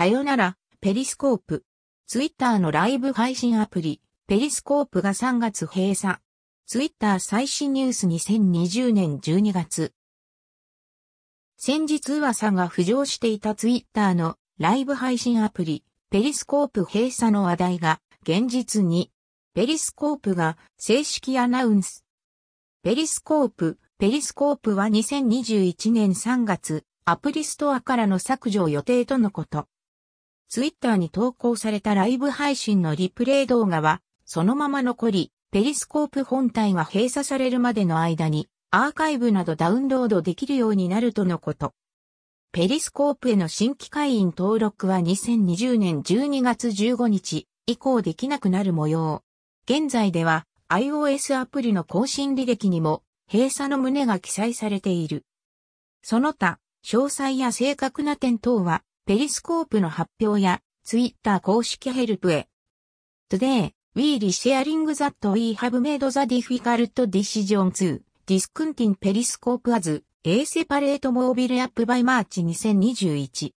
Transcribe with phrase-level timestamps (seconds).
[0.00, 1.62] さよなら、ペリスコープ。
[2.06, 6.20] ツイッターのライブ配信アプリ、ペリスコープが3月閉鎖。
[6.64, 9.92] ツイッター最新ニュース2020年12月。
[11.58, 19.12] 先日噂が浮上していたツイッターのライブ配信アプリ、ペリスコープ閉鎖の話題が現実に、
[19.52, 22.06] ペリスコープが正式アナウンス。
[22.82, 29.66] ペリスコープ、ペリスコープは2021年3月、アプリストアからの削除予定とのこと。
[30.50, 41.72] ツイッターに投稿されたライブ配信のリプレイ動画は、そのまま残り、ペリスコープ本体が閉鎖されるまでの間に、アーカイブなどダウンロードできるようになるとのこと。
[42.50, 49.22] ペリスコープへの新規会員登録は2020年12月15日以降できなくなる模様。
[49.66, 55.24] 現在では iOS アプリの更新履歴にも閉鎖の旨が記載されている。
[56.02, 62.48] その他、詳細や正確な点等は、ペリスコープの発表や、ツイッター公式ヘルプへ。
[63.28, 70.04] Today, we r e sharing that we have made the difficult decision to discontinue Periscope as
[70.24, 73.52] a separate mobile app by March 2021.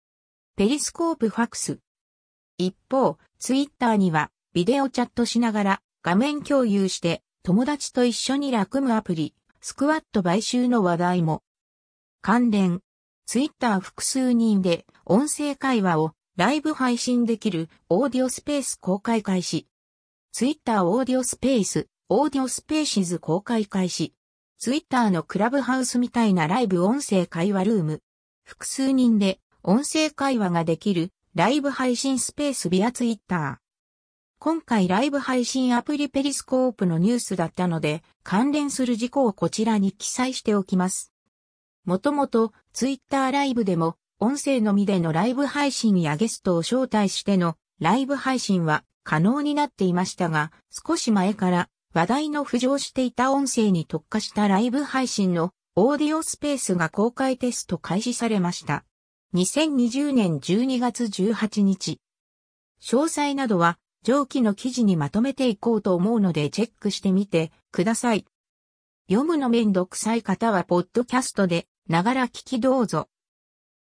[0.55, 1.77] ペリスコープファクス。
[2.57, 11.43] 一方、ツイッターには、ビデオチャットしながら、画面共有して、友達と一緒に楽むアプリ、Squad 買収の話題も。
[12.23, 12.81] 関連。
[13.27, 19.67] ツイッター複数人で音声会話をライブ配信できるオーディオスペース公開開始。
[20.31, 24.13] ツイッターオーディオスペース、 Audio Spaces 公開開始。
[24.57, 28.01] ツイッターのクラブハウスみたいなライブ音声会話ルーム。
[28.45, 33.55] 複数人で音声会話ができるライブ配信スペース via ツイッター。
[34.39, 41.11] 今回ライブ配信アプリペリスコープのニュースだったので、関連する事項をこちらに記載しておきます。
[41.83, 58.85] もともと、ツイッターライブでも、音声のみでのライブ配信やゲストを招待してのライブ配信は可能になっていましたが、少し前から話題の浮上していた音声に特化したライブ配信のオーディオスペースが公開テスト開始されました。
[59.35, 61.99] 2020年12月18日。
[62.81, 68.25] 詳細などは上記の記事にまとめていこうと思うのでチェックしてみてください。
[69.09, 73.09] 読むのめんどくさい方はポッドキャストでながら聞きどうぞ。